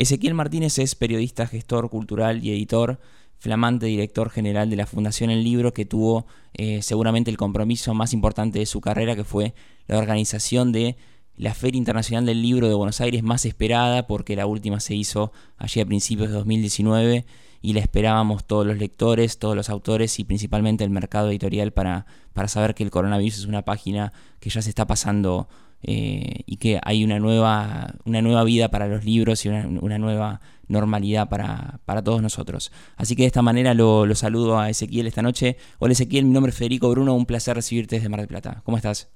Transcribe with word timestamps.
Ezequiel 0.00 0.32
Martínez 0.32 0.78
es 0.78 0.94
periodista, 0.94 1.46
gestor 1.46 1.90
cultural 1.90 2.42
y 2.42 2.50
editor, 2.50 2.98
flamante 3.38 3.84
director 3.84 4.30
general 4.30 4.70
de 4.70 4.76
la 4.76 4.86
Fundación 4.86 5.28
El 5.28 5.44
Libro, 5.44 5.74
que 5.74 5.84
tuvo 5.84 6.24
eh, 6.54 6.80
seguramente 6.80 7.30
el 7.30 7.36
compromiso 7.36 7.92
más 7.92 8.14
importante 8.14 8.58
de 8.58 8.64
su 8.64 8.80
carrera, 8.80 9.14
que 9.14 9.24
fue 9.24 9.52
la 9.88 9.98
organización 9.98 10.72
de 10.72 10.96
la 11.36 11.52
Feria 11.52 11.76
Internacional 11.76 12.24
del 12.24 12.40
Libro 12.40 12.66
de 12.66 12.72
Buenos 12.72 13.02
Aires 13.02 13.22
más 13.22 13.44
esperada, 13.44 14.06
porque 14.06 14.36
la 14.36 14.46
última 14.46 14.80
se 14.80 14.94
hizo 14.94 15.32
allí 15.58 15.82
a 15.82 15.86
principios 15.86 16.30
de 16.30 16.34
2019 16.34 17.26
y 17.60 17.74
la 17.74 17.80
esperábamos 17.80 18.46
todos 18.46 18.66
los 18.66 18.78
lectores, 18.78 19.38
todos 19.38 19.54
los 19.54 19.68
autores 19.68 20.18
y 20.18 20.24
principalmente 20.24 20.82
el 20.82 20.88
mercado 20.88 21.28
editorial 21.28 21.74
para, 21.74 22.06
para 22.32 22.48
saber 22.48 22.74
que 22.74 22.84
el 22.84 22.90
coronavirus 22.90 23.40
es 23.40 23.44
una 23.44 23.66
página 23.66 24.14
que 24.38 24.48
ya 24.48 24.62
se 24.62 24.70
está 24.70 24.86
pasando 24.86 25.46
eh, 25.82 26.42
y 26.46 26.56
que 26.58 26.78
hay 26.84 27.04
una 27.04 27.18
nueva, 27.18 27.94
una 28.04 28.20
nueva 28.20 28.44
vida 28.44 28.68
para 28.68 28.86
los 28.86 29.04
libros 29.04 29.44
y 29.46 29.48
una, 29.48 29.98
nueva 29.98 30.40
normalidad 30.68 31.28
para, 31.28 31.80
para, 31.86 32.02
todos 32.02 32.22
nosotros. 32.22 32.70
Así 32.96 33.16
que 33.16 33.22
de 33.22 33.28
esta 33.28 33.42
manera 33.42 33.74
lo, 33.74 34.06
saludo 34.14 34.58
a 34.58 34.68
Ezequiel 34.68 35.06
esta 35.06 35.22
noche. 35.22 35.56
Hola 35.78 35.92
Ezequiel, 35.92 36.26
mi 36.26 36.32
nombre 36.32 36.50
es 36.50 36.58
Federico 36.58 36.90
Bruno, 36.90 37.14
un 37.14 37.26
placer 37.26 37.56
recibirte 37.56 37.96
desde 37.96 38.08
Mar 38.08 38.20
del 38.20 38.28
Plata. 38.28 38.62
¿Cómo 38.64 38.76
estás? 38.76 39.10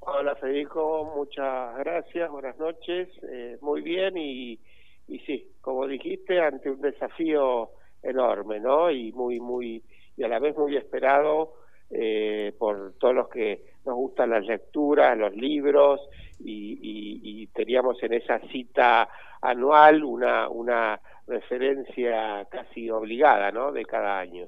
Hola 0.00 0.36
Federico, 0.36 1.12
muchas 1.16 1.76
gracias, 1.78 2.30
buenas 2.30 2.58
noches, 2.58 3.08
eh, 3.22 3.58
muy 3.60 3.80
bien 3.80 4.16
y, 4.16 4.60
y 5.08 5.18
sí, 5.20 5.48
como 5.60 5.86
dijiste, 5.86 6.40
ante 6.40 6.70
un 6.70 6.80
desafío 6.80 7.70
enorme, 8.02 8.60
¿no? 8.60 8.90
Y 8.90 9.12
muy, 9.12 9.40
muy, 9.40 9.82
y 10.16 10.22
a 10.22 10.28
la 10.28 10.38
vez 10.38 10.56
muy 10.56 10.76
esperado 10.76 11.54
eh, 11.90 12.52
por 12.58 12.94
todos 12.98 13.14
los 13.14 13.28
que 13.28 13.75
nos 13.86 13.94
gustan 13.94 14.30
las 14.30 14.44
lecturas, 14.44 15.16
los 15.16 15.34
libros, 15.34 16.00
y, 16.38 17.46
teníamos 17.54 18.02
en 18.02 18.12
esa 18.12 18.38
cita 18.52 19.08
anual 19.40 20.04
una, 20.04 21.00
referencia 21.26 22.46
casi 22.50 22.88
obligada 22.88 23.50
¿no? 23.50 23.72
de 23.72 23.84
cada 23.84 24.20
año. 24.20 24.46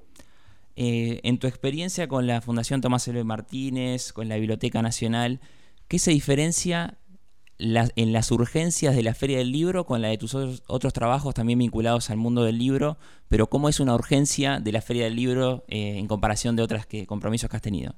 Eh, 0.77 1.19
en 1.25 1.41
tu 1.41 1.49
experiencia 1.49 2.07
con 2.07 2.29
la 2.29 2.41
Fundación 2.41 2.81
Tomás 2.81 3.09
Eloy 3.09 3.25
Martínez, 3.25 4.13
con 4.13 4.29
la 4.29 4.37
Biblioteca 4.37 4.81
Nacional, 4.81 5.41
¿qué 5.89 5.99
se 5.99 6.13
diferencia 6.13 6.99
en 7.59 8.13
las 8.13 8.31
urgencias 8.31 8.95
de 8.95 9.03
la 9.03 9.15
Feria 9.15 9.39
del 9.39 9.51
Libro 9.51 9.85
con 9.85 10.01
la 10.01 10.09
de 10.09 10.19
tus 10.19 10.35
otros, 10.35 10.93
trabajos 10.93 11.35
también 11.35 11.59
vinculados 11.59 12.11
al 12.11 12.17
mundo 12.17 12.45
del 12.45 12.59
libro, 12.59 12.99
pero 13.29 13.49
cómo 13.49 13.69
es 13.69 13.81
una 13.81 13.95
urgencia 13.95 14.61
de 14.61 14.71
la 14.71 14.81
Feria 14.81 15.05
del 15.05 15.17
Libro 15.17 15.65
eh, 15.67 15.99
en 15.99 16.07
comparación 16.07 16.55
de 16.55 16.63
otros 16.63 16.87
que, 16.87 17.07
compromisos 17.07 17.51
que 17.51 17.57
has 17.57 17.63
tenido. 17.63 17.95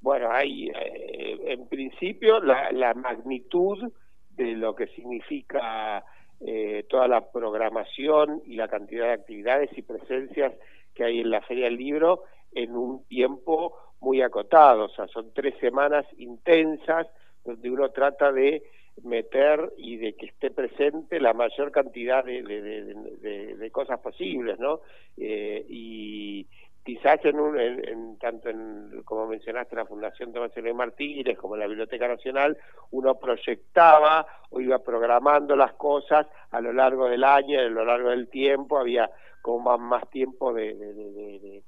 Bueno, 0.00 0.30
hay 0.30 0.68
eh, 0.68 1.38
en 1.46 1.68
principio 1.68 2.40
la, 2.40 2.94
magnitud 2.94 3.92
de 4.30 4.52
lo 4.52 4.74
que 4.74 4.86
significa 4.88 6.04
eh, 6.40 6.84
toda 6.88 7.06
la 7.06 7.30
programación 7.30 8.42
y 8.46 8.56
la 8.56 8.68
cantidad 8.68 9.06
de 9.06 9.12
actividades 9.12 9.70
y 9.76 9.82
presencias 9.82 10.54
que 10.94 11.04
hay 11.04 11.20
en 11.20 11.30
la 11.30 11.42
Feria 11.42 11.66
del 11.66 11.76
Libro 11.76 12.24
en 12.52 12.74
un 12.74 13.04
tiempo 13.04 13.76
muy 14.00 14.22
acotado, 14.22 14.86
o 14.86 14.88
sea, 14.88 15.06
son 15.08 15.32
tres 15.34 15.54
semanas 15.60 16.06
intensas 16.16 17.06
donde 17.44 17.70
uno 17.70 17.90
trata 17.90 18.32
de 18.32 18.62
meter 19.02 19.72
y 19.76 19.96
de 19.96 20.14
que 20.14 20.26
esté 20.26 20.50
presente 20.50 21.20
la 21.20 21.32
mayor 21.32 21.70
cantidad 21.70 22.24
de, 22.24 22.42
de, 22.42 23.70
cosas 23.70 24.00
posibles, 24.00 24.58
¿no? 24.58 24.80
Eh, 25.16 25.64
y 25.68 26.46
quizás 26.84 27.24
en, 27.24 27.38
un, 27.38 27.58
en, 27.58 28.18
tanto 28.18 28.48
en, 28.48 29.02
como 29.04 29.26
mencionaste, 29.26 29.76
la 29.76 29.86
Fundación 29.86 30.32
Tomás 30.32 30.56
L. 30.56 30.72
Martínez 30.74 31.36
como 31.38 31.54
en 31.54 31.60
la 31.60 31.66
Biblioteca 31.66 32.08
Nacional, 32.08 32.56
uno 32.90 33.14
proyectaba 33.16 34.26
o 34.50 34.60
iba 34.60 34.78
programando 34.78 35.54
las 35.56 35.74
cosas 35.74 36.26
a 36.50 36.60
lo 36.60 36.72
largo 36.72 37.08
del 37.08 37.24
año, 37.24 37.60
a 37.60 37.64
lo 37.64 37.84
largo 37.84 38.10
del 38.10 38.28
tiempo, 38.28 38.78
había 38.78 39.10
como 39.42 39.78
más, 39.78 39.80
más 39.80 40.10
tiempo 40.10 40.52
de, 40.52 40.74
de, 40.74 41.62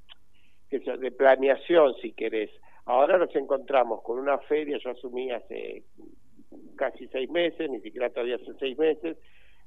de 0.71 1.11
planeación, 1.13 1.95
si 2.01 2.13
querés. 2.13 2.51
Ahora 2.85 3.17
nos 3.19 3.35
encontramos 3.37 4.03
con 4.03 4.19
una 4.19 4.39
feria, 4.39 4.79
yo 4.79 4.91
asumí 4.91 5.31
hace 5.31 5.85
casi 6.77 7.07
seis 7.09 7.31
meses, 7.31 7.71
ni 7.71 7.81
siquiera 7.81 8.11
todavía 8.11 8.37
hace 8.37 8.53
seis 8.59 8.77
meses, 8.77 9.17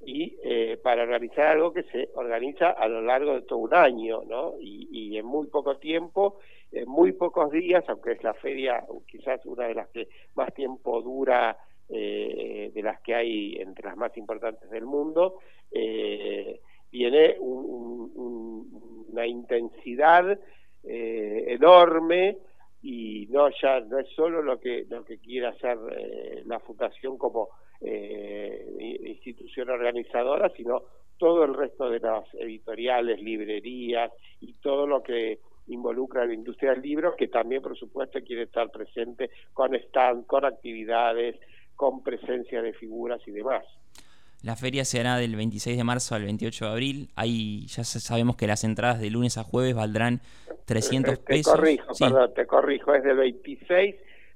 y 0.02 0.38
eh, 0.44 0.78
para 0.84 1.04
organizar 1.04 1.48
algo 1.48 1.74
que 1.74 1.84
se 1.84 2.10
organiza 2.16 2.72
a 2.72 2.88
lo 2.88 3.02
largo 3.02 3.34
de 3.34 3.42
todo 3.44 3.60
un 3.60 3.74
año, 3.74 4.24
¿no? 4.26 4.56
Y, 4.60 5.18
en 5.18 5.26
muy 5.26 5.48
poco 5.48 5.78
tiempo, 5.78 6.40
en 6.72 6.90
muy 6.90 7.14
pocos 7.14 7.52
días, 7.52 7.84
aunque 7.88 8.14
es 8.14 8.24
la 8.24 8.34
feria 8.34 8.84
quizás 9.08 9.46
una 9.46 9.68
de 9.68 9.76
las 9.76 9.88
que 9.90 10.10
más 10.36 10.54
tiempo 10.54 11.02
dura 11.02 11.58
eh, 11.88 12.72
de 12.74 12.84
las 12.84 13.00
que 13.02 13.16
hay 13.16 13.56
entre 13.56 13.86
las 13.86 13.96
más 13.96 14.16
importantes 14.18 14.70
del 14.70 14.86
mundo, 14.86 15.40
eh, 15.72 16.60
viene 16.92 17.38
una 17.40 19.26
intensidad 19.26 20.38
enorme 20.84 22.38
y 22.86 23.28
no 23.32 23.50
ya 23.50 23.80
no 23.80 23.98
es 23.98 24.08
solo 24.10 24.44
lo 24.44 24.60
que 24.60 24.86
lo 24.88 25.04
que 25.04 25.18
quiere 25.18 25.48
hacer 25.48 25.76
eh, 25.98 26.44
la 26.46 26.60
fundación 26.60 27.18
como 27.18 27.50
eh, 27.82 29.12
institución 29.16 29.70
organizadora 29.70 30.52
sino 30.56 30.84
todo 31.18 31.44
el 31.44 31.54
resto 31.54 31.90
de 31.90 32.00
las 32.00 32.24
editoriales 32.36 33.22
librerías 33.22 34.12
y 34.42 34.54
todo 34.54 34.86
lo 34.86 35.02
que 35.02 35.40
involucra 35.68 36.26
la 36.26 36.34
industria 36.34 36.72
del 36.72 36.82
libro 36.82 37.16
que 37.16 37.28
también 37.28 37.62
por 37.62 37.78
supuesto 37.78 38.20
quiere 38.22 38.44
estar 38.44 38.70
presente 38.70 39.32
con 39.54 39.74
stand 39.76 40.26
con 40.26 40.46
actividades 40.46 41.40
con 41.76 42.04
presencia 42.04 42.62
de 42.62 42.74
figuras 42.74 43.22
y 43.28 43.32
demás 43.32 43.66
la 44.46 44.56
feria 44.56 44.86
se 44.86 45.00
hará 45.00 45.18
del 45.18 45.36
26 45.36 45.76
de 45.76 45.84
marzo 45.84 46.14
al 46.14 46.24
28 46.24 46.66
de 46.66 46.72
abril. 46.72 47.10
Ahí 47.16 47.66
ya 47.66 47.84
sabemos 47.84 48.36
que 48.36 48.46
las 48.46 48.64
entradas 48.64 49.00
de 49.00 49.10
lunes 49.10 49.40
a 49.40 49.44
jueves 49.44 49.74
valdrán 49.74 50.22
300 50.66 51.18
pesos. 51.18 51.52
Te 51.52 51.58
corrijo, 51.58 51.94
perdón, 51.98 52.34
te 52.36 52.46
corrijo, 52.46 52.94
es 52.94 53.04
del 53.04 53.18
26 53.18 53.96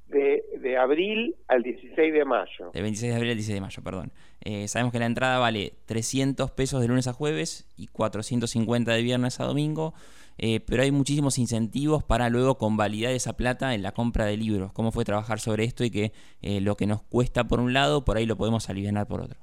de, 0.10 0.78
abril 0.78 1.36
al 1.48 1.64
16 1.64 2.14
de 2.14 2.26
mayo. 2.26 2.72
Del 2.74 2.84
26 2.84 3.12
de 3.12 3.16
abril 3.16 3.32
al 3.32 3.38
16 3.38 3.56
de 3.56 3.62
mayo, 3.62 3.84
perdón. 3.84 4.12
Eh, 4.42 4.68
sabemos 4.68 4.92
que 4.92 5.00
la 5.00 5.06
entrada 5.06 5.40
vale 5.40 5.74
300 5.86 6.52
pesos 6.52 6.82
de 6.82 6.88
lunes 6.88 7.08
a 7.08 7.14
jueves 7.14 7.68
y 7.78 7.88
450 7.88 8.92
de 8.92 9.02
viernes 9.02 9.40
a 9.40 9.46
domingo. 9.46 9.94
Eh, 10.42 10.62
pero 10.66 10.84
hay 10.84 10.92
muchísimos 10.92 11.38
incentivos 11.38 12.04
para 12.04 12.30
luego 12.30 12.58
convalidar 12.58 13.12
esa 13.12 13.36
plata 13.36 13.74
en 13.74 13.84
la 13.84 13.92
compra 13.92 14.26
de 14.26 14.38
libros. 14.38 14.72
¿Cómo 14.72 14.92
fue 14.94 15.04
trabajar 15.04 15.40
sobre 15.40 15.66
esto 15.66 15.84
y 15.84 15.92
que 15.92 16.14
eh, 16.42 16.62
lo 16.62 16.76
que 16.76 16.88
nos 16.88 17.02
cuesta 17.04 17.44
por 17.44 17.60
un 17.60 17.74
lado, 17.74 18.06
por 18.06 18.16
ahí 18.16 18.26
lo 18.26 18.38
podemos 18.38 18.70
aliviar 18.70 19.06
por 19.06 19.20
otro? 19.20 19.38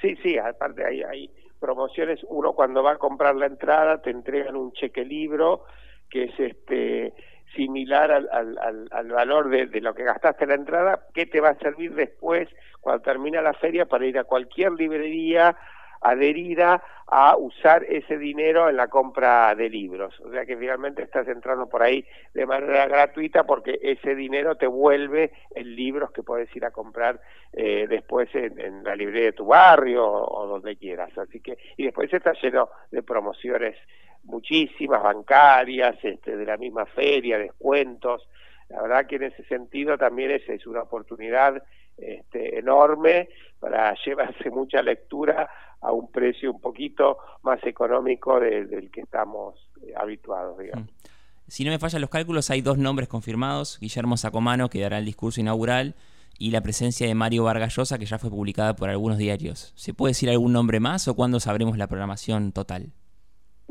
Sí, 0.00 0.14
sí, 0.22 0.38
aparte 0.38 0.84
hay, 0.84 1.02
hay 1.02 1.30
promociones, 1.58 2.20
uno 2.28 2.52
cuando 2.52 2.82
va 2.82 2.92
a 2.92 2.98
comprar 2.98 3.34
la 3.34 3.46
entrada 3.46 4.00
te 4.02 4.10
entregan 4.10 4.56
un 4.56 4.72
cheque 4.72 5.04
libro 5.04 5.64
que 6.10 6.24
es 6.24 6.38
este 6.38 7.14
similar 7.54 8.10
al, 8.10 8.28
al, 8.32 8.88
al, 8.90 9.08
valor 9.08 9.48
de, 9.48 9.66
de, 9.66 9.80
lo 9.80 9.94
que 9.94 10.04
gastaste 10.04 10.44
en 10.44 10.50
la 10.50 10.56
entrada, 10.56 11.06
que 11.14 11.26
te 11.26 11.40
va 11.40 11.50
a 11.50 11.58
servir 11.58 11.94
después, 11.94 12.48
cuando 12.80 13.02
termina 13.02 13.40
la 13.42 13.52
feria, 13.54 13.86
para 13.86 14.06
ir 14.06 14.18
a 14.18 14.24
cualquier 14.24 14.72
librería 14.72 15.56
adherida 16.02 16.82
a 17.06 17.36
usar 17.36 17.84
ese 17.84 18.16
dinero 18.18 18.68
en 18.68 18.76
la 18.76 18.88
compra 18.88 19.54
de 19.54 19.68
libros. 19.68 20.18
O 20.20 20.30
sea 20.30 20.44
que 20.44 20.56
finalmente 20.56 21.02
estás 21.02 21.28
entrando 21.28 21.68
por 21.68 21.82
ahí 21.82 22.04
de 22.34 22.46
manera 22.46 22.86
gratuita 22.86 23.44
porque 23.44 23.78
ese 23.82 24.14
dinero 24.14 24.56
te 24.56 24.66
vuelve 24.66 25.32
en 25.54 25.76
libros 25.76 26.10
que 26.10 26.22
puedes 26.22 26.54
ir 26.56 26.64
a 26.64 26.70
comprar 26.70 27.20
eh, 27.52 27.86
después 27.88 28.28
en, 28.34 28.82
la 28.82 28.96
librería 28.96 29.26
de 29.26 29.32
tu 29.32 29.46
barrio 29.46 30.04
o, 30.04 30.46
donde 30.46 30.76
quieras. 30.76 31.16
Así 31.18 31.40
que 31.40 31.58
y 31.76 31.84
después 31.84 32.12
está 32.12 32.32
lleno 32.42 32.70
de 32.90 33.02
promociones 33.02 33.76
muchísimas 34.24 35.02
bancarias, 35.02 35.96
este, 36.02 36.36
de 36.36 36.44
la 36.44 36.56
misma 36.56 36.86
feria, 36.86 37.38
descuentos. 37.38 38.28
La 38.68 38.82
verdad 38.82 39.06
que 39.06 39.16
en 39.16 39.24
ese 39.24 39.44
sentido 39.44 39.98
también 39.98 40.30
es, 40.30 40.48
es 40.48 40.66
una 40.66 40.82
oportunidad 40.82 41.62
este, 41.96 42.58
enorme 42.58 43.28
para 43.60 43.94
llevarse 44.04 44.50
mucha 44.50 44.82
lectura 44.82 45.48
a 45.80 45.92
un 45.92 46.10
precio 46.10 46.52
un 46.52 46.60
poquito 46.60 47.18
más 47.42 47.62
económico 47.64 48.38
del 48.38 48.90
que 48.90 49.00
estamos 49.00 49.68
eh, 49.82 49.92
habituados, 49.96 50.58
digamos. 50.58 50.86
Mm. 50.86 51.02
Si 51.48 51.64
no 51.64 51.70
me 51.70 51.78
fallan 51.78 52.00
los 52.00 52.08
cálculos, 52.08 52.50
hay 52.50 52.62
dos 52.62 52.78
nombres 52.78 53.08
confirmados, 53.08 53.78
Guillermo 53.80 54.16
Sacomano, 54.16 54.70
que 54.70 54.80
dará 54.80 54.98
el 54.98 55.04
discurso 55.04 55.40
inaugural, 55.40 55.94
y 56.38 56.50
la 56.50 56.62
presencia 56.62 57.06
de 57.06 57.14
Mario 57.14 57.44
Vargallosa, 57.44 57.98
que 57.98 58.06
ya 58.06 58.18
fue 58.18 58.30
publicada 58.30 58.74
por 58.74 58.88
algunos 58.88 59.18
diarios. 59.18 59.72
¿Se 59.76 59.92
puede 59.92 60.10
decir 60.10 60.30
algún 60.30 60.52
nombre 60.52 60.80
más 60.80 61.08
o 61.08 61.14
cuándo 61.14 61.40
sabremos 61.40 61.76
la 61.76 61.88
programación 61.88 62.52
total? 62.52 62.92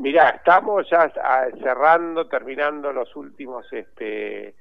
Mirá, 0.02 0.30
estamos 0.30 0.88
ya 0.90 1.12
ah, 1.22 1.46
cerrando, 1.62 2.26
terminando 2.26 2.92
los 2.92 3.14
últimos, 3.14 3.72
este, 3.72 4.54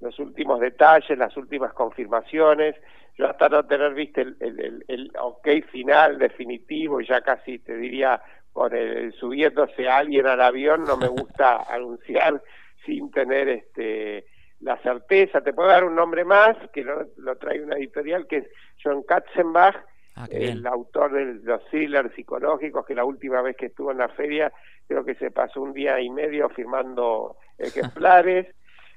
los 0.00 0.18
últimos 0.18 0.58
detalles, 0.60 1.16
las 1.16 1.36
últimas 1.36 1.72
confirmaciones 1.72 2.74
yo 3.18 3.28
hasta 3.28 3.48
no 3.48 3.64
tener, 3.64 3.94
viste, 3.94 4.22
el, 4.22 4.36
el, 4.40 4.84
el, 4.86 5.12
ok 5.20 5.48
final 5.72 6.18
definitivo, 6.18 7.00
ya 7.00 7.20
casi 7.20 7.58
te 7.58 7.76
diría, 7.76 8.22
por 8.52 8.74
el, 8.74 9.12
subiéndose 9.14 9.88
alguien 9.88 10.26
al 10.28 10.40
avión, 10.40 10.84
no 10.84 10.96
me 10.96 11.08
gusta 11.08 11.64
anunciar 11.68 12.40
sin 12.86 13.10
tener 13.10 13.48
este 13.48 14.26
la 14.60 14.76
certeza. 14.78 15.40
Te 15.40 15.52
puedo 15.52 15.68
dar 15.68 15.84
un 15.84 15.96
nombre 15.96 16.24
más, 16.24 16.56
que 16.72 16.82
lo, 16.82 17.08
lo 17.16 17.36
trae 17.36 17.60
una 17.60 17.76
editorial, 17.76 18.26
que 18.26 18.38
es 18.38 18.48
John 18.82 19.02
Katzenbach, 19.02 19.76
ah, 20.18 20.26
el 20.30 20.66
autor 20.66 21.12
de 21.12 21.34
los 21.44 21.64
thrillers 21.66 22.14
psicológicos, 22.14 22.84
que 22.84 22.94
la 22.94 23.04
última 23.04 23.42
vez 23.42 23.56
que 23.56 23.66
estuvo 23.66 23.92
en 23.92 23.98
la 23.98 24.08
feria 24.08 24.52
creo 24.86 25.04
que 25.04 25.14
se 25.14 25.30
pasó 25.30 25.62
un 25.62 25.72
día 25.72 26.00
y 26.00 26.10
medio 26.10 26.48
firmando 26.48 27.36
ejemplares. 27.58 28.46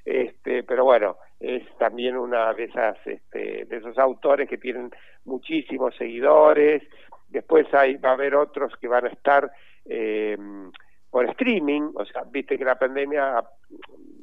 este, 0.04 0.64
pero 0.64 0.84
bueno, 0.84 1.16
es 1.38 1.62
también 1.78 2.16
una 2.16 2.52
de 2.54 2.64
esas 2.64 2.96
este, 3.04 3.64
de 3.64 3.76
esos 3.76 3.98
autores 3.98 4.48
que 4.48 4.58
tienen 4.58 4.90
muchísimos 5.24 5.94
seguidores. 5.96 6.82
Después 7.28 7.72
hay 7.74 7.96
va 7.96 8.10
a 8.10 8.14
haber 8.14 8.34
otros 8.34 8.76
que 8.76 8.88
van 8.88 9.06
a 9.06 9.08
estar 9.10 9.50
eh, 9.84 10.36
por 11.10 11.28
streaming, 11.30 11.92
o 11.94 12.04
sea, 12.06 12.22
viste 12.24 12.56
que 12.56 12.64
la 12.64 12.78
pandemia 12.78 13.44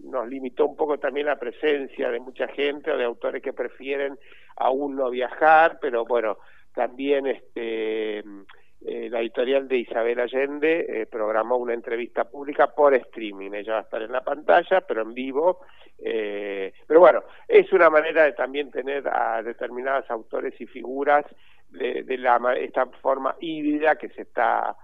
nos 0.05 0.27
limitó 0.27 0.65
un 0.65 0.75
poco 0.75 0.97
también 0.97 1.27
la 1.27 1.37
presencia 1.37 2.09
de 2.09 2.19
mucha 2.19 2.47
gente 2.47 2.91
o 2.91 2.97
de 2.97 3.03
autores 3.03 3.43
que 3.43 3.53
prefieren 3.53 4.17
aún 4.55 4.95
no 4.95 5.09
viajar, 5.09 5.77
pero 5.79 6.05
bueno, 6.05 6.37
también 6.79 7.27
este 7.27 8.19
eh, 8.19 9.09
la 9.09 9.19
editorial 9.19 9.67
de 9.67 9.79
Isabel 9.79 10.17
Allende 10.17 10.85
eh, 10.87 11.05
programó 11.07 11.57
una 11.57 11.73
entrevista 11.73 12.23
pública 12.23 12.67
por 12.67 12.93
streaming. 12.93 13.51
Ella 13.51 13.73
va 13.73 13.79
a 13.79 13.81
estar 13.81 14.01
en 14.01 14.13
la 14.13 14.23
pantalla, 14.23 14.79
pero 14.87 15.01
en 15.01 15.13
vivo. 15.13 15.59
Eh, 15.97 16.71
pero 16.87 17.01
bueno, 17.01 17.23
es 17.49 17.69
una 17.73 17.89
manera 17.89 18.23
de 18.23 18.31
también 18.31 18.71
tener 18.71 19.05
a 19.09 19.43
determinados 19.43 20.09
autores 20.09 20.53
y 20.61 20.67
figuras 20.67 21.25
de, 21.69 22.03
de 22.03 22.17
la, 22.17 22.39
esta 22.57 22.85
forma 23.01 23.35
híbrida 23.41 23.97
que 23.97 24.07
se 24.07 24.21
está 24.21 24.77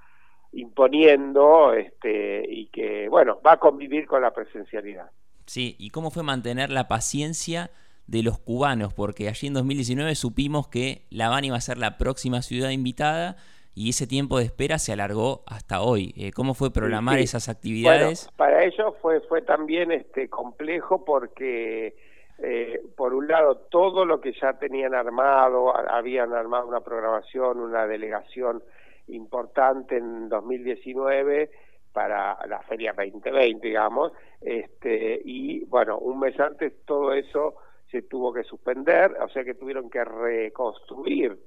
imponiendo 0.52 1.72
este, 1.72 2.44
y 2.46 2.68
que, 2.68 3.08
bueno, 3.08 3.40
va 3.46 3.54
a 3.54 3.60
convivir 3.60 4.06
con 4.06 4.22
la 4.22 4.32
presencialidad. 4.32 5.10
Sí, 5.46 5.78
¿y 5.80 5.92
cómo 5.92 6.12
fue 6.12 6.24
mantener 6.24 6.72
la 6.72 6.90
paciencia 6.90 7.70
de 8.08 8.24
los 8.24 8.40
cubanos? 8.40 8.94
Porque 8.94 9.28
allí 9.28 9.48
en 9.48 9.54
2019 9.54 10.16
supimos 10.16 10.68
que 10.68 11.06
La 11.10 11.28
Habana 11.28 11.48
iba 11.48 11.58
a 11.58 11.62
ser 11.62 11.78
la 11.78 11.98
próxima 11.98 12.42
ciudad 12.42 12.70
invitada 12.70 13.38
y 13.76 13.90
ese 13.90 14.08
tiempo 14.08 14.38
de 14.38 14.46
espera 14.46 14.80
se 14.80 14.94
alargó 14.94 15.44
hasta 15.48 15.82
hoy. 15.82 16.14
Eh, 16.18 16.32
¿Cómo 16.32 16.54
fue 16.54 16.72
programar 16.72 17.20
esas 17.20 17.50
actividades? 17.50 18.32
para 18.38 18.64
ellos 18.64 18.96
fue, 19.02 19.20
fue 19.22 19.42
también 19.42 19.92
este, 19.92 20.30
complejo 20.30 21.04
porque, 21.04 21.94
eh, 22.40 22.82
por 22.96 23.14
un 23.14 23.28
lado, 23.28 23.58
todo 23.70 24.06
lo 24.06 24.22
que 24.22 24.32
ya 24.32 24.54
tenían 24.54 24.96
armado, 24.96 25.76
habían 25.76 26.34
armado 26.34 26.68
una 26.68 26.80
programación, 26.80 27.60
una 27.60 27.86
delegación 27.86 28.64
importante 29.08 29.98
en 29.98 30.30
2019 30.30 31.52
para 31.92 32.38
la 32.48 32.62
Feria 32.64 32.94
2020, 32.94 33.68
digamos, 33.68 34.14
este, 34.42 35.22
y 35.24 35.66
bueno, 35.66 35.98
un 35.98 36.20
mes 36.20 36.40
antes 36.40 36.74
todo 36.86 37.14
eso 37.14 37.56
se 37.96 38.02
tuvo 38.02 38.34
que 38.34 38.44
suspender, 38.44 39.16
o 39.22 39.30
sea 39.30 39.46
que 39.46 39.54
tuvieron 39.54 39.90
que 39.90 40.04
reconstruir 40.04 41.40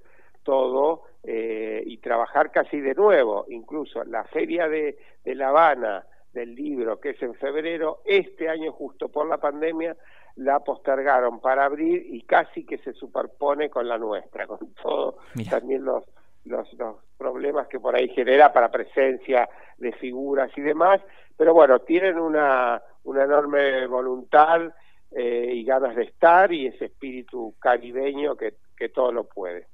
todo 0.43 1.03
eh, 1.23 1.83
y 1.85 1.99
trabajar 1.99 2.51
casi 2.51 2.81
de 2.81 2.95
nuevo, 2.95 3.45
incluso 3.51 4.03
la 4.05 4.25
Feria 4.25 4.67
de, 4.67 4.97
de 5.23 5.35
La 5.35 5.51
Habana 5.51 6.07
del 6.33 6.55
libro, 6.55 6.99
que 7.01 7.11
es 7.11 7.23
en 7.23 7.35
febrero, 7.35 8.01
este 8.07 8.49
año 8.49 8.73
justo 8.73 9.11
por 9.11 9.29
la 9.29 9.37
pandemia, 9.37 9.95
la 10.37 10.61
postergaron 10.61 11.39
para 11.41 11.67
abril 11.67 12.03
y 12.09 12.23
casi 12.23 12.65
que 12.65 12.79
se 12.79 12.95
superpone 12.95 13.69
con 13.69 13.87
la 13.87 13.99
nuestra, 13.99 14.47
con 14.47 14.73
todo 14.73 15.19
también 15.51 15.85
los, 15.85 16.05
los, 16.47 16.73
los 16.79 16.97
problemas 17.19 17.69
que 17.69 17.79
por 17.79 17.95
ahí 17.95 18.09
genera 18.09 18.55
para 18.55 18.71
presencia 18.71 19.51
de 19.77 19.93
figuras 19.93 20.51
y 20.57 20.63
demás, 20.63 21.03
pero 21.37 21.53
bueno, 21.53 21.81
tienen 21.81 22.19
una, 22.19 22.81
una 23.05 23.25
enorme 23.25 23.87
voluntad 23.87 24.73
eh, 25.11 25.53
y 25.55 25.65
ganas 25.65 25.97
de 25.97 26.05
estar 26.05 26.53
y 26.53 26.67
ese 26.67 26.87
espíritu 26.87 27.55
caribeño 27.59 28.37
que, 28.37 28.55
que 28.77 28.89
todo 28.89 29.13
lo 29.13 29.25
puede. 29.25 29.67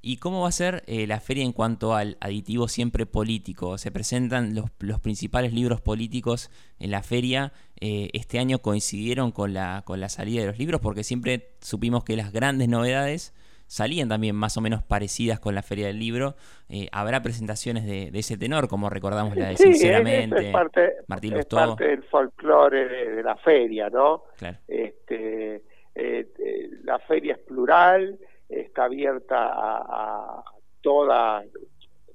¿Y 0.00 0.18
cómo 0.18 0.42
va 0.42 0.48
a 0.48 0.52
ser 0.52 0.84
eh, 0.86 1.06
la 1.06 1.20
feria 1.20 1.44
en 1.44 1.52
cuanto 1.52 1.94
al 1.94 2.16
aditivo 2.20 2.68
siempre 2.68 3.06
político? 3.06 3.78
Se 3.78 3.90
presentan 3.90 4.54
los, 4.54 4.66
los 4.78 5.00
principales 5.00 5.52
libros 5.52 5.80
políticos 5.80 6.50
en 6.78 6.90
la 6.90 7.02
feria. 7.02 7.52
Eh, 7.80 8.10
este 8.12 8.38
año 8.38 8.60
coincidieron 8.60 9.32
con 9.32 9.54
la, 9.54 9.82
con 9.84 10.00
la 10.00 10.08
salida 10.08 10.42
de 10.42 10.46
los 10.48 10.58
libros 10.58 10.80
porque 10.80 11.02
siempre 11.02 11.50
supimos 11.60 12.04
que 12.04 12.16
las 12.16 12.32
grandes 12.32 12.68
novedades 12.68 13.34
salían 13.68 14.08
también 14.08 14.34
más 14.34 14.56
o 14.56 14.60
menos 14.60 14.82
parecidas 14.82 15.38
con 15.38 15.54
la 15.54 15.62
Feria 15.62 15.86
del 15.86 15.98
Libro. 15.98 16.34
Eh, 16.68 16.88
¿Habrá 16.90 17.22
presentaciones 17.22 17.86
de, 17.86 18.10
ese 18.18 18.36
tenor, 18.36 18.66
como 18.66 18.90
recordamos 18.90 19.36
la 19.36 19.50
de 19.50 19.56
Sinceramente? 19.56 20.46
Es 20.46 20.52
parte, 20.52 20.92
Martín 21.06 21.36
es 21.36 21.46
parte 21.46 21.84
del 21.84 22.02
folclore 22.04 22.88
de, 22.88 23.22
la 23.22 23.36
feria, 23.36 23.88
¿no? 23.90 24.24
Este, 24.66 25.56
eh, 25.56 25.62
eh, 25.94 26.70
la 26.82 26.98
feria 27.00 27.34
es 27.34 27.40
plural, 27.40 28.18
está 28.48 28.84
abierta 28.84 29.36
a, 29.36 30.38
a 30.38 30.44
toda 30.80 31.44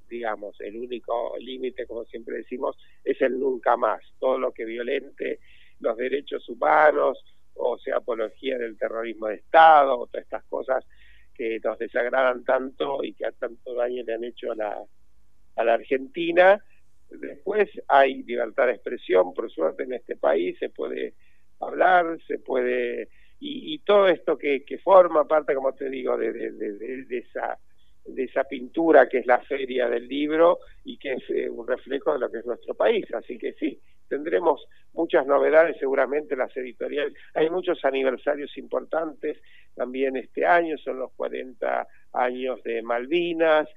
digamos, 0.10 0.60
el 0.62 0.78
único 0.78 1.34
límite, 1.40 1.88
como 1.88 2.06
siempre 2.06 2.38
decimos, 2.38 2.78
es 3.04 3.20
el 3.22 3.40
nunca 3.40 3.76
más. 3.78 4.00
Todo 4.20 4.38
lo 4.38 4.52
que 4.52 4.64
violente 4.64 5.40
los 5.80 5.98
derechos 5.98 6.48
humanos, 6.50 7.18
o 7.56 7.78
sea, 7.80 7.98
apología 7.98 8.58
del 8.58 8.78
terrorismo 8.78 9.28
de 9.28 9.36
Estado, 9.36 10.00
o 10.00 10.08
todas 10.08 10.24
estas 10.24 10.44
cosas 10.46 10.86
que 11.34 11.60
nos 11.64 11.78
desagradan 11.80 12.44
tanto 12.44 13.04
y 13.04 13.14
que 13.14 13.26
a 13.26 13.32
tanto 13.32 13.74
daño 13.74 14.04
le 14.06 14.14
han 14.14 14.24
hecho 14.24 14.52
a 14.52 14.56
la, 14.56 14.86
Argentina. 15.56 16.64
Después 17.10 17.70
hay 17.88 18.24
libertad 18.24 18.68
de 18.68 18.74
expresión, 18.74 19.34
por 19.34 19.52
suerte 19.52 19.84
en 19.84 19.94
este 19.94 20.16
país 20.16 20.58
se 20.60 20.70
puede 20.70 21.14
hablar, 21.60 22.18
se 22.28 22.40
puede... 22.40 23.10
Y, 23.46 23.80
todo 23.80 24.08
esto 24.08 24.38
que, 24.38 24.64
que, 24.64 24.78
forma 24.78 25.28
parte, 25.28 25.54
como 25.54 25.74
te 25.74 25.90
digo, 25.90 26.18
de, 26.18 26.32
de, 26.32 27.18
esa 27.18 27.60
de 28.06 28.24
esa 28.24 28.44
pintura 28.44 29.08
que 29.08 29.20
es 29.20 29.26
la 29.26 29.40
feria 29.40 29.88
del 29.90 30.08
libro 30.08 30.60
y 30.84 30.98
que 30.98 31.14
es 31.14 31.30
eh, 31.30 31.50
un 31.50 31.68
reflejo 31.68 32.14
de 32.14 32.20
lo 32.20 32.32
que 32.32 32.40
es 32.40 32.46
nuestro 32.46 32.74
país. 32.74 33.06
Así 33.14 33.38
que 33.38 33.54
sí, 33.54 33.80
tendremos 34.08 34.68
muchas 34.94 35.26
novedades 35.26 35.78
seguramente 35.80 36.36
las 36.36 36.56
editoriales. 36.56 37.14
Hay 37.34 37.50
muchos 37.50 37.84
aniversarios 37.86 38.58
importantes 38.58 39.38
también 39.76 40.18
este 40.18 40.46
año, 40.46 40.78
son 40.78 41.00
los 41.00 41.12
40 41.14 41.88
años 42.14 42.62
de 42.64 42.82
Malvinas, 42.82 43.68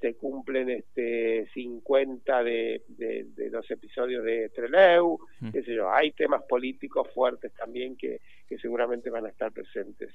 se 0.00 0.14
cumplen 0.14 0.70
este 0.70 1.46
50 1.52 2.42
de, 2.42 2.82
de, 2.88 3.50
los 3.50 3.70
episodios 3.70 4.24
de 4.24 4.48
Treleu, 4.48 5.18
mm. 5.40 5.50
qué 5.50 5.62
sé 5.62 5.74
yo, 5.74 5.90
hay 5.90 6.12
temas 6.12 6.42
políticos 6.44 7.08
fuertes 7.12 7.52
también 7.52 7.96
que, 7.96 8.20
que 8.48 8.58
seguramente 8.58 9.10
van 9.10 9.26
a 9.26 9.28
estar 9.28 9.52
presentes. 9.52 10.14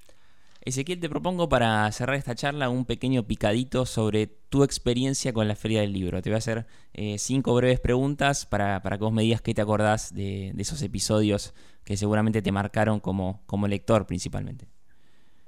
Ezequiel, 0.65 0.99
te 0.99 1.09
propongo 1.09 1.47
para 1.47 1.91
cerrar 1.91 2.15
esta 2.15 2.33
charla 2.33 2.69
un 2.69 2.85
pequeño 2.85 3.21
picadito 3.27 3.85
sobre 3.85 4.25
tu 4.25 4.63
experiencia 4.63 5.31
con 5.31 5.47
la 5.47 5.55
Feria 5.55 5.81
del 5.81 5.93
Libro. 5.93 6.23
Te 6.23 6.31
voy 6.31 6.35
a 6.35 6.37
hacer 6.39 6.65
eh, 6.95 7.19
cinco 7.19 7.53
breves 7.53 7.79
preguntas 7.79 8.47
para, 8.47 8.81
para, 8.81 8.97
que 8.97 9.03
vos 9.03 9.13
me 9.13 9.21
digas 9.21 9.43
qué 9.43 9.53
te 9.53 9.61
acordás 9.61 10.15
de, 10.15 10.53
esos 10.57 10.81
episodios 10.81 11.53
que 11.85 11.97
seguramente 11.97 12.41
te 12.41 12.51
marcaron 12.51 12.99
como, 12.99 13.43
como 13.45 13.67
lector 13.67 14.07
principalmente. 14.07 14.65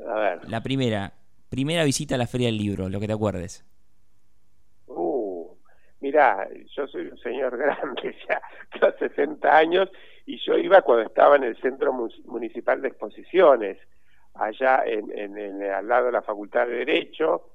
A 0.08 0.20
ver. 0.20 0.50
La 0.50 0.62
primera, 0.62 1.14
primera 1.50 1.84
visita 1.84 2.14
a 2.14 2.20
la 2.20 2.28
Feria 2.28 2.50
del 2.50 2.60
Libro, 2.60 2.88
lo 2.88 3.00
que 3.00 3.08
te 3.08 3.14
acuerdes. 3.14 3.66
Uh, 4.86 5.52
mirá, 6.00 6.48
yo 6.76 6.88
soy 6.88 7.08
un 7.08 7.18
señor 7.18 7.58
grande 7.58 8.16
ya, 8.30 8.40
tengo 8.72 8.96
60 9.00 9.58
años, 9.58 9.90
y 10.28 10.38
yo 10.46 10.60
iba 10.60 10.84
cuando 10.84 11.08
estaba 11.08 11.38
en 11.38 11.44
el 11.46 11.60
Centro 11.60 11.92
Municipal 12.28 12.84
de 12.84 12.90
Exposiciones 12.90 13.80
allá 14.40 14.84
en, 14.86 15.38
en, 15.38 15.64
al 15.64 15.88
lado 15.88 16.08
de 16.08 16.12
la 16.12 16.22
Facultad 16.22 16.68
de 16.68 16.86
Derecho, 16.86 17.50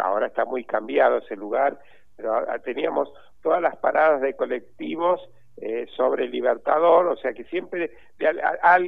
ahora 0.00 0.26
está 0.26 0.44
muy 0.44 0.64
cambiado 0.64 1.18
ese 1.18 1.36
lugar, 1.36 1.78
pero 2.16 2.44
teníamos 2.64 3.12
todas 3.42 3.60
las 3.60 3.76
paradas 3.76 4.20
de 4.20 4.34
colectivos 4.34 5.20
eh, 5.58 5.86
sobre 5.96 6.24
el 6.24 6.30
Libertador, 6.30 7.06
o 7.06 7.16
sea 7.16 7.32
que 7.32 7.44
siempre 7.44 7.90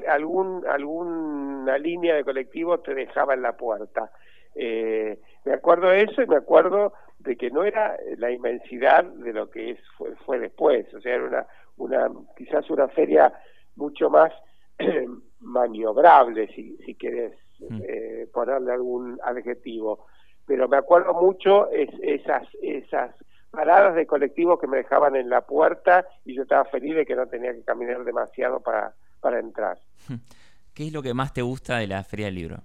algún, 0.07 0.66
alguna 0.66 1.78
línea 1.78 2.14
de 2.14 2.25
colectivo 2.25 2.78
te 2.80 2.95
dejaba 2.95 3.35
en 3.35 3.42
la 3.42 3.57
puerta. 3.57 4.11
Eh, 4.54 5.18
me 5.45 5.54
acuerdo 5.54 5.88
de 5.88 6.02
eso 6.02 6.23
y 6.23 6.26
me 6.26 6.37
acuerdo 6.37 6.92
de 7.21 7.37
que 7.37 7.50
no 7.50 7.64
era 7.64 7.97
la 8.16 8.30
inmensidad 8.30 9.04
de 9.04 9.33
lo 9.33 9.50
que 9.50 9.71
es, 9.71 9.80
fue, 9.97 10.14
fue 10.26 10.38
después, 10.38 10.92
o 10.95 11.00
sea, 11.00 11.14
era 11.14 11.25
una, 11.25 11.47
una 11.76 12.11
quizás 12.37 12.68
una 12.71 12.88
feria 12.88 13.33
mucho 13.76 14.11
más 14.11 14.33
maniobrable, 15.40 16.49
si, 16.54 16.76
si 16.85 16.95
querés 16.95 17.33
mm. 17.61 17.80
eh, 17.83 18.28
ponerle 18.33 18.73
algún 18.73 19.18
adjetivo. 19.23 20.07
Pero 20.47 20.68
me 20.68 20.76
acuerdo 20.76 21.14
mucho 21.14 21.71
es, 21.71 21.90
esas, 22.02 22.47
esas 22.62 23.14
paradas 23.50 23.95
de 23.95 24.07
colectivos 24.07 24.59
que 24.61 24.66
me 24.66 24.78
dejaban 24.78 25.16
en 25.16 25.28
la 25.28 25.42
puerta 25.42 26.07
y 26.25 26.35
yo 26.35 26.42
estaba 26.42 26.64
feliz 26.66 26.95
de 26.97 27.07
que 27.07 27.16
no 27.16 27.26
tenía 27.26 27.52
que 27.52 27.62
caminar 27.62 28.04
demasiado 28.04 28.61
para, 28.61 28.95
para 29.21 29.38
entrar. 29.38 29.78
¿Qué 30.75 30.87
es 30.87 30.92
lo 30.92 31.02
que 31.02 31.14
más 31.14 31.33
te 31.35 31.42
gusta 31.42 31.78
de 31.78 31.88
la 31.88 32.04
Feria 32.04 32.26
del 32.26 32.37
Libro? 32.37 32.57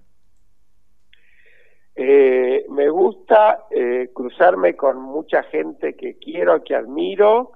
Eh, 1.96 2.66
me 2.70 2.88
gusta 2.88 3.66
eh, 3.70 4.10
cruzarme 4.12 4.74
con 4.74 5.00
mucha 5.00 5.44
gente 5.44 5.94
que 5.94 6.16
quiero, 6.18 6.62
que 6.64 6.74
admiro 6.74 7.52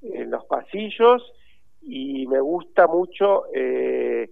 en 0.00 0.30
los 0.30 0.44
pasillos 0.46 1.22
y 1.82 2.26
me 2.26 2.40
gusta 2.40 2.86
mucho 2.86 3.44
eh, 3.54 4.30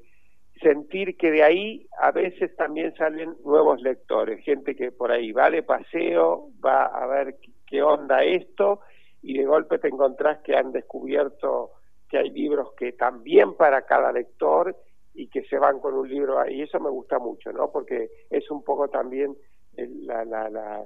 sentir 0.61 1.17
que 1.17 1.31
de 1.31 1.43
ahí 1.43 1.87
a 1.99 2.11
veces 2.11 2.55
también 2.57 2.95
salen 2.97 3.37
nuevos 3.45 3.81
lectores, 3.83 4.45
gente 4.45 4.75
que 4.75 4.93
por 4.93 5.11
ahí 5.11 5.33
va 5.33 5.51
de 5.51 5.63
paseo, 5.63 6.51
va 6.65 6.87
a 6.87 7.07
ver 7.07 7.37
qué 7.67 7.83
onda 7.83 8.23
esto 8.25 8.81
y 9.23 9.39
de 9.39 9.47
golpe 9.47 9.79
te 9.79 9.89
encontrás 9.89 10.39
que 10.41 10.57
han 10.57 10.73
descubierto 10.73 11.73
que 12.09 12.19
hay 12.19 12.31
libros 12.31 12.73
que 12.77 12.93
también 12.93 13.55
para 13.55 13.83
cada 13.83 14.13
lector 14.13 14.77
y 15.15 15.29
que 15.29 15.45
se 15.45 15.59
van 15.59 15.79
con 15.79 15.95
un 15.95 16.09
libro 16.09 16.41
ahí. 16.41 16.63
Eso 16.63 16.81
me 16.81 16.91
gusta 16.91 17.19
mucho, 17.19 17.53
¿no? 17.53 17.71
Porque 17.71 18.11
es 18.29 18.51
un 18.51 18.65
poco 18.65 18.89
también 18.89 19.37
la, 19.77 20.25
la, 20.25 20.49
la, 20.51 20.83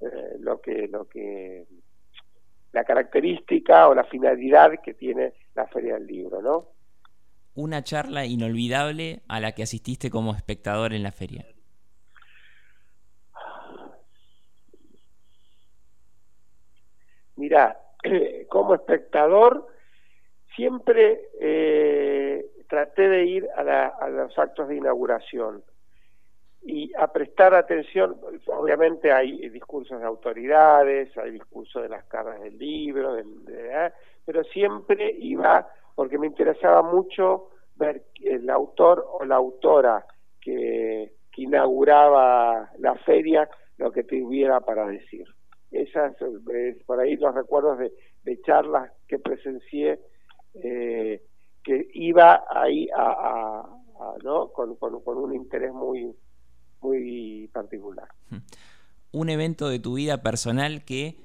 eh, 0.00 0.36
lo 0.40 0.60
que 0.60 0.88
lo 0.88 1.06
que 1.06 1.66
la 2.72 2.84
característica 2.84 3.88
o 3.88 3.94
la 3.94 4.04
finalidad 4.04 4.72
que 4.82 4.94
tiene 4.94 5.32
la 5.54 5.66
Feria 5.68 5.94
del 5.94 6.06
Libro, 6.06 6.42
¿no? 6.42 6.73
Una 7.54 7.82
charla 7.84 8.24
inolvidable 8.24 9.22
a 9.28 9.40
la 9.40 9.52
que 9.52 9.62
asististe 9.62 10.10
como 10.10 10.34
espectador 10.34 10.92
en 10.92 11.02
la 11.02 11.12
feria. 11.12 11.46
Mira, 17.36 17.78
como 18.48 18.74
espectador 18.74 19.66
siempre 20.54 21.28
eh, 21.40 22.46
traté 22.68 23.08
de 23.08 23.24
ir 23.24 23.48
a, 23.56 24.08
los 24.08 24.38
actos 24.38 24.68
de 24.68 24.76
inauguración 24.76 25.62
y 26.62 26.90
a 26.96 27.12
prestar 27.12 27.54
atención, 27.54 28.16
obviamente 28.46 29.12
hay 29.12 29.48
discursos 29.50 30.00
de 30.00 30.06
autoridades, 30.06 31.16
hay 31.18 31.32
discursos 31.32 31.82
de 31.82 31.90
las 31.90 32.04
caras 32.04 32.40
del 32.40 32.56
libro, 32.56 33.18
¿eh? 33.18 33.92
pero 34.24 34.42
siempre 34.44 35.14
iba 35.18 35.68
porque 35.94 36.18
me 36.18 36.26
interesaba 36.26 36.82
mucho 36.82 37.50
ver 37.76 38.04
el 38.22 38.48
autor 38.50 39.06
o 39.10 39.24
la 39.24 39.36
autora 39.36 40.04
que, 40.40 41.12
inauguraba 41.36 42.70
la 42.78 42.94
feria 42.94 43.48
lo 43.76 43.90
que 43.90 44.04
tuviera 44.04 44.60
para 44.60 44.86
decir. 44.86 45.26
Esas, 45.72 46.14
por 46.86 47.00
ahí 47.00 47.16
los 47.16 47.34
recuerdos 47.34 47.76
de, 47.78 48.40
charlas 48.42 48.92
que 49.08 49.18
presencié, 49.18 49.98
eh, 50.54 51.22
que 51.64 51.88
iba 51.94 52.44
ahí 52.48 52.88
a, 52.96 53.68
¿no? 54.22 54.48
Con, 54.52 54.76
con, 54.76 55.18
un 55.18 55.34
interés 55.34 55.72
muy, 55.72 56.14
muy 56.80 57.50
particular. 57.52 58.06
Un 59.10 59.28
evento 59.28 59.68
de 59.68 59.80
tu 59.80 59.94
vida 59.94 60.22
personal 60.22 60.84
que 60.84 61.16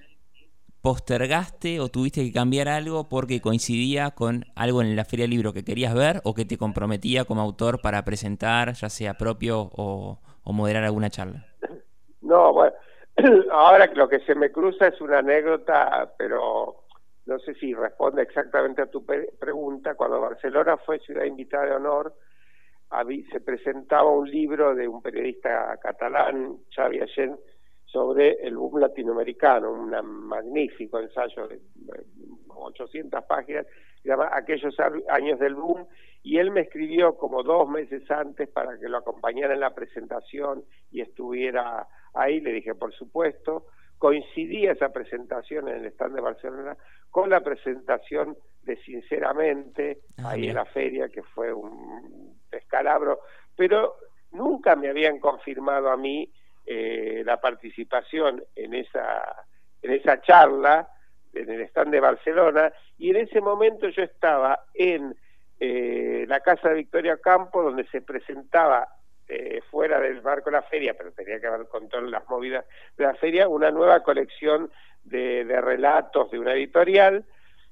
postergaste 0.81 1.79
o 1.79 1.89
tuviste 1.89 2.24
que 2.24 2.31
cambiar 2.31 2.67
algo 2.67 3.09
porque 3.09 3.41
coincidía 3.41 4.12
con 4.12 4.45
algo 4.55 4.81
en 4.81 4.95
la 4.95 5.05
feria 5.05 5.24
del 5.24 5.31
libro 5.31 5.53
que 5.53 5.63
querías 5.63 5.93
ver 5.93 6.21
o 6.24 6.33
que 6.33 6.45
te 6.45 6.57
comprometía 6.57 7.25
como 7.25 7.41
autor 7.41 7.81
para 7.81 8.03
presentar, 8.05 8.74
ya 8.74 8.89
sea 8.89 9.15
propio 9.15 9.69
o, 9.75 10.19
moderar 10.45 10.83
alguna 10.83 11.12
charla? 11.12 11.45
No, 12.21 12.51
bueno, 12.53 12.74
ahora 13.51 13.86
lo 13.93 14.09
que 14.09 14.19
se 14.21 14.33
me 14.33 14.51
cruza 14.51 14.88
es 14.88 15.00
una 15.00 15.19
anécdota, 15.19 16.12
pero 16.17 16.86
no 17.25 17.39
sé 17.39 17.53
si 17.55 17.74
responde 17.75 18.24
exactamente 18.24 18.81
a 18.81 18.88
tu 18.88 19.05
pregunta. 19.05 19.93
Cuando 19.93 20.19
Barcelona 20.19 20.77
fue 20.77 20.98
ciudad 21.00 21.25
invitada 21.25 21.65
de 21.65 21.75
honor, 21.75 22.15
se 23.31 23.39
presentaba 23.41 24.09
un 24.09 24.29
libro 24.29 24.74
de 24.74 24.88
un 24.88 25.01
periodista 25.01 25.77
catalán, 25.77 26.57
Xavi 26.75 27.00
Allende, 27.00 27.39
sobre 27.91 28.34
el 28.46 28.55
boom 28.55 28.79
latinoamericano, 28.79 29.72
un 29.72 29.89
magnífico 30.27 31.00
ensayo 31.00 31.48
de 31.48 31.60
800 32.48 33.24
páginas, 33.25 33.65
se 34.01 34.10
llama 34.10 34.29
Aquellos 34.31 34.75
años 35.10 35.39
del 35.39 35.55
boom, 35.55 35.88
y 36.22 36.38
él 36.38 36.51
me 36.51 36.62
escribió 36.62 37.17
como 37.17 37.43
dos 37.43 37.67
meses 37.67 38.10
antes 38.12 38.48
para 38.50 38.77
que 38.77 38.89
lo 38.89 38.98
acompañara 38.98 39.53
en 39.53 39.62
la 39.62 39.74
presentación 39.74 40.63
y 40.91 41.01
estuviera 41.01 41.88
ahí, 42.13 42.41
le 42.41 42.51
dije, 42.51 42.75
por 42.75 42.93
supuesto, 42.93 43.67
coincidía 43.98 44.74
esa 44.74 44.89
presentación 44.89 45.67
en 45.67 45.77
el 45.77 45.86
stand 45.88 46.15
de 46.15 46.22
Barcelona 46.22 46.77
con 47.10 47.29
la 47.29 47.41
presentación 47.41 48.38
de 48.63 48.75
Sinceramente, 48.84 50.00
ah, 50.17 50.31
ahí 50.31 50.50
en 50.50 50.55
la 50.55 50.65
feria, 50.65 51.10
que 51.10 51.24
fue 51.24 51.51
un 51.51 52.38
descalabro, 52.51 53.22
pero 53.55 53.96
nunca 54.31 54.75
me 54.75 54.89
habían 54.89 55.19
confirmado 55.19 55.89
a 55.89 55.98
mí 55.98 56.31
eh, 56.71 57.23
la 57.25 57.41
participación 57.41 58.43
en 58.55 58.75
esa, 58.75 59.43
en 59.81 59.91
esa 59.91 60.21
charla 60.21 60.88
en 61.33 61.49
el 61.49 61.61
stand 61.61 61.91
de 61.91 61.99
Barcelona 61.99 62.71
y 62.99 63.09
en 63.09 63.15
ese 63.15 63.41
momento 63.41 63.89
yo 63.89 64.03
estaba 64.03 64.65
en 64.75 65.15
eh, 65.59 66.25
la 66.27 66.41
casa 66.41 66.69
de 66.69 66.75
Victoria 66.75 67.17
Campo 67.17 67.63
donde 67.63 67.88
se 67.88 68.01
presentaba 68.01 68.88
eh, 69.27 69.61
fuera 69.71 69.99
del 69.99 70.21
marco 70.21 70.51
de 70.51 70.57
la 70.57 70.61
feria, 70.61 70.93
pero 70.95 71.11
tenía 71.11 71.39
que 71.39 71.49
ver 71.49 71.65
con 71.69 71.89
todas 71.89 72.07
las 72.07 72.29
movidas 72.29 72.65
de 72.97 73.03
la 73.03 73.15
feria, 73.15 73.47
una 73.47 73.71
nueva 73.71 74.03
colección 74.03 74.69
de, 75.03 75.45
de 75.45 75.61
relatos 75.61 76.29
de 76.29 76.38
una 76.38 76.53
editorial 76.53 77.25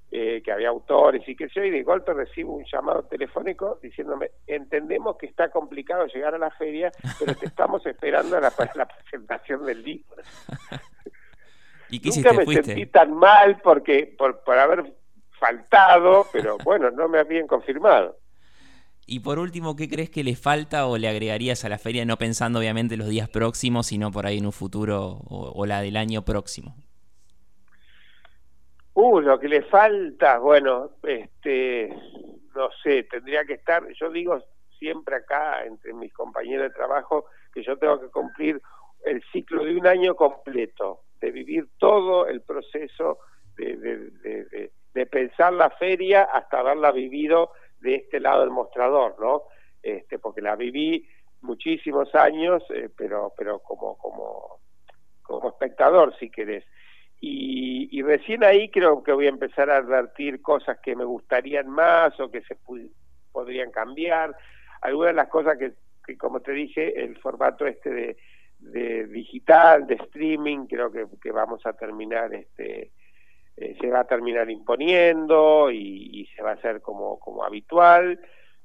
eh, 0.10 0.42
que 0.42 0.54
había 0.54 0.70
autores 0.70 1.28
y 1.28 1.36
que 1.36 1.50
yo, 1.54 1.64
y 1.64 1.70
de 1.70 1.84
golpe 1.84 2.14
recibo 2.14 2.54
un 2.54 2.64
llamado 2.64 3.04
telefónico 3.04 3.78
diciéndome, 3.84 4.32
entendemos 4.46 5.18
que 5.18 5.26
está 5.26 5.50
complicado 5.50 6.06
llegar 6.08 6.34
a 6.34 6.38
la 6.38 6.50
feria, 6.52 6.92
pero 7.20 7.36
te 7.36 7.46
estamos 7.48 7.86
esperando 7.86 8.38
a 8.38 8.40
la, 8.40 8.54
la 8.76 8.86
presentación 8.86 9.66
del 9.66 9.84
libro. 9.84 10.16
¿Y 11.90 12.00
qué 12.00 12.10
Nunca 12.16 12.34
me 12.34 12.46
sentí 12.46 12.86
tan 12.86 13.14
mal 13.14 13.60
porque 13.62 14.14
por, 14.18 14.44
por 14.44 14.58
haber 14.58 14.94
faltado, 15.40 16.26
pero 16.32 16.58
bueno, 16.64 16.90
no 16.90 17.10
me 17.10 17.20
habían 17.20 17.48
confirmado. 17.48 18.18
Y 19.06 19.20
por 19.20 19.40
último, 19.40 19.76
¿qué 19.76 19.90
crees 19.90 20.10
que 20.10 20.24
le 20.24 20.36
falta 20.38 20.86
o 20.88 20.98
le 20.98 21.08
agregarías 21.10 21.66
a 21.66 21.70
la 21.70 21.78
feria, 21.78 22.06
no 22.06 22.18
pensando 22.18 22.60
obviamente 22.60 22.96
los 22.96 23.10
días 23.10 23.28
próximos, 23.30 23.88
sino 23.88 24.12
por 24.12 24.26
ahí 24.26 24.38
en 24.38 24.46
un 24.46 24.52
futuro 24.54 25.20
o 25.30 25.66
la 25.66 25.82
del 25.82 25.98
año 25.98 26.24
próximo? 26.24 26.76
Uh, 29.00 29.22
lo 29.22 29.40
que 29.40 29.48
le 29.48 29.62
falta, 29.62 30.40
bueno, 30.40 30.90
este, 31.04 31.88
no 32.56 32.68
sé, 32.82 33.04
tendría 33.04 33.46
que 33.46 33.54
estar, 33.54 33.88
yo 33.94 34.10
digo 34.10 34.42
siempre 34.80 35.18
acá 35.18 35.64
entre 35.66 35.94
mis 35.94 36.12
compañeros 36.12 36.70
de 36.70 36.76
trabajo 36.76 37.26
que 37.54 37.62
yo 37.62 37.78
tengo 37.78 38.02
que 38.02 38.08
cumplir 38.08 38.60
el 39.06 39.24
ciclo 39.32 39.64
de 39.64 39.78
un 39.78 39.86
año 39.86 40.16
completo, 40.16 41.02
de 41.22 41.30
vivir 41.30 41.68
todo 41.78 42.26
el 42.26 42.42
proceso 42.42 43.20
de, 43.56 43.78
de, 43.78 45.06
pensar 45.06 45.54
la 45.54 45.70
feria 45.70 46.24
hasta 46.24 46.62
haberla 46.62 46.92
vivido 46.92 47.52
de 47.80 47.98
este 47.98 48.20
lado 48.20 48.42
del 48.42 48.50
mostrador, 48.50 49.16
¿no? 49.20 49.44
Este, 49.84 50.18
porque 50.18 50.42
la 50.42 50.56
viví 50.56 51.08
muchísimos 51.42 52.16
años, 52.16 52.64
eh, 52.72 52.90
pero, 52.98 53.32
pero 53.38 53.60
como, 53.60 53.96
como, 54.00 54.58
como 55.22 55.50
espectador, 55.50 56.18
si 56.18 56.32
querés. 56.32 56.66
Y, 57.20 58.02
recién 58.04 58.44
ahí 58.44 58.70
creo 58.70 59.04
que 59.04 59.12
voy 59.12 59.26
a 59.26 59.30
empezar 59.30 59.70
a 59.70 59.78
advertir 59.78 60.42
cosas 60.42 60.80
que 60.80 60.96
me 60.96 61.04
gustarían 61.04 61.70
más 61.70 62.18
o 62.20 62.30
que 62.30 62.42
se 62.42 62.58
podrían 63.32 63.72
cambiar. 63.72 64.36
Algunas 64.82 65.10
de 65.10 65.16
las 65.16 65.28
cosas 65.28 65.58
que, 65.58 66.18
como 66.18 66.40
te 66.42 66.52
dije, 66.52 67.04
el 67.04 67.18
formato 67.18 67.66
este 67.66 68.18
de, 68.60 69.08
digital, 69.08 69.88
de 69.88 69.96
streaming, 69.96 70.68
creo 70.68 70.92
que, 70.92 71.32
vamos 71.32 71.66
a 71.66 71.74
terminar, 71.74 72.34
este, 72.34 72.92
eh, 73.58 73.76
se 73.80 73.90
va 73.90 74.02
a 74.02 74.08
terminar 74.08 74.50
imponiendo 74.50 75.72
y, 75.72 76.30
se 76.36 76.44
va 76.44 76.52
a 76.52 76.56
hacer 76.56 76.82
como, 76.82 77.20
como 77.20 77.44
habitual. 77.44 78.20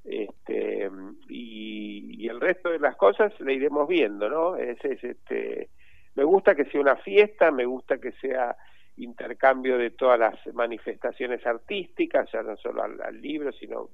Este, 0.05 0.91
y, 1.29 2.29
el 2.29 2.41
resto 2.41 2.71
de 2.71 2.79
las 2.79 2.97
cosas 2.97 3.33
le 3.41 3.55
iremos 3.55 3.89
viendo, 3.89 4.29
¿no? 4.29 4.57
Es, 4.57 4.83
es 4.85 5.03
este 5.03 5.71
me 6.15 6.25
gusta 6.25 6.55
que 6.55 6.65
sea 6.67 6.81
una 6.81 6.97
fiesta, 6.97 7.51
me 7.51 7.65
gusta 7.65 7.99
que 7.99 8.13
sea 8.13 8.57
intercambio 8.97 9.79
de 9.79 9.91
todas 9.91 10.19
las 10.19 10.35
manifestaciones 10.55 11.45
artísticas, 11.47 12.29
ya 12.33 12.43
no 12.43 12.57
solo 12.57 12.83
al, 12.83 13.21
libro, 13.21 13.53
sino 13.53 13.89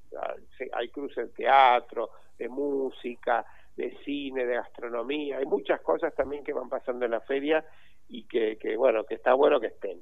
hay 0.73 0.89
cruces 0.89 1.29
de 1.29 1.35
teatro, 1.45 2.11
de 2.37 2.49
música, 2.49 3.45
de 3.77 3.97
cine, 4.05 4.45
de 4.45 4.57
gastronomía, 4.57 5.39
hay 5.39 5.47
muchas 5.47 5.81
cosas 5.81 6.15
también 6.15 6.43
que 6.43 6.53
van 6.53 6.69
pasando 6.69 7.05
en 7.05 7.13
la 7.13 7.21
feria 7.21 7.65
y 8.09 8.25
que, 8.25 8.59
que 8.59 8.77
bueno, 8.77 9.05
que 9.05 9.15
está 9.15 9.35
bueno 9.35 9.61
que 9.61 9.69
estén. 9.69 10.01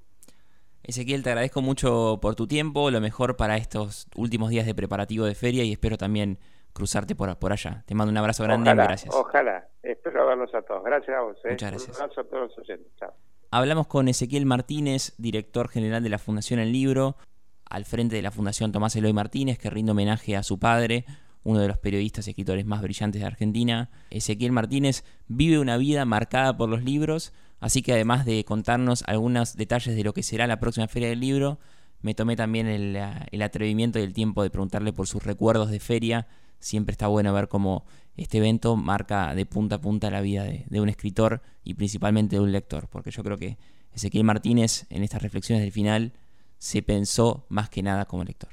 Ezequiel, 0.83 1.23
te 1.23 1.31
agradezco 1.31 1.61
mucho 1.61 2.19
por 2.23 2.37
tu 2.37 2.47
tiempo, 2.47 2.91
lo 2.91 3.01
mejor 3.01 3.37
para 3.37 3.57
estos 3.57 4.07
últimos 4.15 4.51
días 4.51 4.67
de 4.67 4.75
preparativo 4.75 5.27
de 5.27 5.35
feria 5.35 5.65
y 5.65 5.73
espero 5.73 5.99
también 5.99 6.39
cruzarte 6.77 7.17
por, 7.17 7.35
por 7.39 7.53
allá. 7.53 7.83
Te 7.87 7.95
mando 7.95 8.11
un 8.11 8.19
abrazo 8.19 8.45
grande 8.45 8.71
y 8.71 8.75
gracias. 8.75 9.15
Ojalá, 9.15 9.67
espero 9.83 10.27
verlos 10.27 10.55
a 10.55 10.61
todos. 10.61 10.85
Gracias 10.85 11.17
a 11.17 11.23
vos. 11.23 11.37
¿eh? 11.45 11.53
Muchas 11.53 11.71
gracias. 11.71 11.97
Un 11.97 12.03
abrazo 12.03 12.21
a 12.21 12.25
todos 12.25 12.49
los 12.49 12.59
oyentes. 12.59 12.93
Chao. 12.99 13.15
Hablamos 13.51 13.87
con 13.87 14.09
Ezequiel 14.09 14.45
Martínez, 14.45 15.15
director 15.17 15.69
general 15.69 16.03
de 16.03 16.11
la 16.11 16.19
Fundación 16.19 16.61
El 16.61 16.73
Libro, 16.73 17.17
al 17.65 17.87
frente 17.87 18.15
de 18.15 18.23
la 18.23 18.31
Fundación 18.31 18.73
Tomás 18.73 18.95
Eloy 18.95 19.15
Martínez, 19.15 19.59
que 19.59 19.71
rinde 19.71 19.93
homenaje 19.93 20.37
a 20.37 20.43
su 20.43 20.59
padre, 20.59 21.07
uno 21.45 21.61
de 21.61 21.69
los 21.69 21.79
periodistas 21.79 22.27
y 22.27 22.31
escritores 22.31 22.67
más 22.67 22.83
brillantes 22.83 23.23
de 23.23 23.27
Argentina. 23.27 23.89
Ezequiel 24.11 24.53
Martínez 24.53 25.03
vive 25.29 25.59
una 25.59 25.79
vida 25.79 26.05
marcada 26.05 26.57
por 26.57 26.69
los 26.69 26.85
libros, 26.85 27.33
así 27.59 27.81
que 27.81 27.95
además 27.95 28.27
de 28.27 28.45
contarnos 28.45 29.03
algunos 29.07 29.57
detalles 29.57 29.97
de 29.97 30.05
lo 30.05 30.13
que 30.13 30.23
será 30.23 30.47
la 30.47 30.61
próxima 30.61 30.89
Feria 30.89 31.09
del 31.09 31.21
Libro, 31.21 31.59
me 32.03 32.15
tomé 32.15 32.37
también 32.37 32.67
el, 32.67 32.99
el 33.31 33.43
atrevimiento 33.43 33.99
y 33.99 34.03
el 34.03 34.13
tiempo 34.13 34.43
de 34.43 34.51
preguntarle 34.51 34.93
por 34.93 35.07
sus 35.07 35.25
recuerdos 35.25 35.71
de 35.71 35.81
feria 35.81 36.27
siempre 36.59 36.93
está 36.93 37.07
bueno 37.07 37.33
ver 37.33 37.49
cómo 37.49 37.85
este 38.17 38.39
evento 38.39 38.77
marca 38.77 39.35
de 39.35 39.47
punta 39.47 39.77
a 39.77 39.81
punta 39.81 40.11
la 40.11 40.21
vida 40.21 40.45
de, 40.45 40.81
un 40.81 40.89
escritor 40.89 41.43
y 41.65 41.75
principalmente 41.75 42.37
de 42.37 42.43
un 42.43 42.53
lector, 42.53 42.89
porque 42.89 43.11
yo 43.11 43.23
creo 43.23 43.37
que 43.39 43.59
Ezequiel 43.93 44.25
Martínez 44.25 44.87
en 44.91 45.03
estas 45.03 45.23
reflexiones 45.23 45.63
del 45.63 45.73
final 45.73 46.13
se 46.59 46.83
pensó 46.83 47.47
más 47.49 47.69
que 47.69 47.83
nada 47.83 48.07
como 48.07 48.25
lector. 48.25 48.51